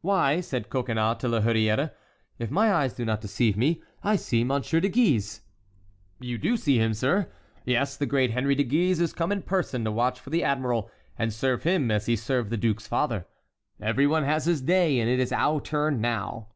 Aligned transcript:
"Why," 0.00 0.40
said 0.42 0.70
Coconnas 0.70 1.18
to 1.18 1.26
La 1.28 1.40
Hurière, 1.40 1.90
"if 2.38 2.52
my 2.52 2.72
eyes 2.72 2.94
do 2.94 3.04
not 3.04 3.20
deceive 3.20 3.56
me, 3.56 3.82
I 4.00 4.14
see 4.14 4.44
Monsieur 4.44 4.78
de 4.78 4.88
Guise." 4.88 5.40
"You 6.20 6.38
do 6.38 6.56
see 6.56 6.78
him, 6.78 6.94
sir. 6.94 7.32
Yes; 7.64 7.96
the 7.96 8.06
great 8.06 8.30
Henry 8.30 8.54
de 8.54 8.62
Guise 8.62 9.00
is 9.00 9.12
come 9.12 9.32
in 9.32 9.42
person 9.42 9.82
to 9.82 9.90
watch 9.90 10.20
for 10.20 10.30
the 10.30 10.44
admiral 10.44 10.88
and 11.18 11.32
serve 11.34 11.64
him 11.64 11.90
as 11.90 12.06
he 12.06 12.14
served 12.14 12.50
the 12.50 12.56
duke's 12.56 12.86
father. 12.86 13.26
Every 13.80 14.06
one 14.06 14.22
has 14.22 14.44
his 14.44 14.62
day, 14.62 15.00
and 15.00 15.10
it 15.10 15.18
is 15.18 15.32
our 15.32 15.60
turn 15.60 16.00
now." 16.00 16.50